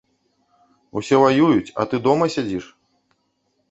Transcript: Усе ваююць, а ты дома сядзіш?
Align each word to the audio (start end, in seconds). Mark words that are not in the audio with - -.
Усе 1.01 1.21
ваююць, 1.25 1.73
а 1.79 1.89
ты 1.93 2.03
дома 2.11 2.25
сядзіш? 2.41 2.65